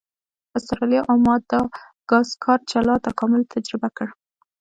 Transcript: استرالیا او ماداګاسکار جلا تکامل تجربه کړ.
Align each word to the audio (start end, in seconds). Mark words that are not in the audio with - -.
استرالیا 0.57 1.01
او 1.09 1.15
ماداګاسکار 1.27 2.59
جلا 2.71 2.95
تکامل 3.07 3.41
تجربه 3.53 3.89
کړ. 3.97 4.07